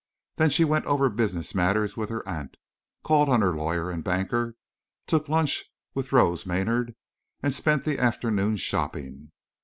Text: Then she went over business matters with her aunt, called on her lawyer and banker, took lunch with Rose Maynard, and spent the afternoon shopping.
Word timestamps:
Then 0.37 0.49
she 0.49 0.63
went 0.65 0.87
over 0.87 1.09
business 1.09 1.53
matters 1.53 1.95
with 1.95 2.09
her 2.09 2.27
aunt, 2.27 2.57
called 3.03 3.29
on 3.29 3.41
her 3.43 3.53
lawyer 3.53 3.91
and 3.91 4.03
banker, 4.03 4.55
took 5.05 5.29
lunch 5.29 5.63
with 5.93 6.11
Rose 6.11 6.43
Maynard, 6.43 6.95
and 7.43 7.53
spent 7.53 7.85
the 7.85 7.99
afternoon 7.99 8.57
shopping. 8.57 9.31